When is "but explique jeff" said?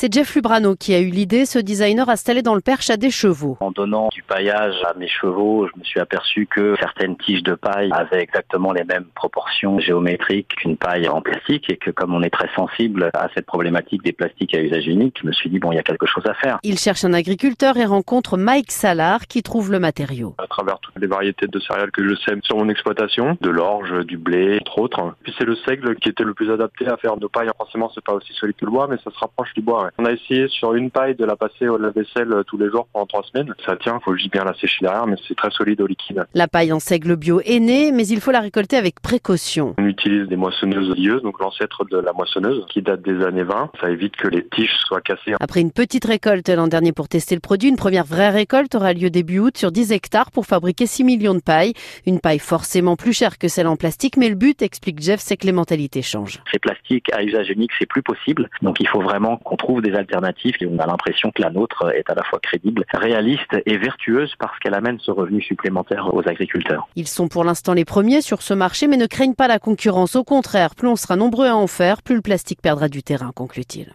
54.34-55.20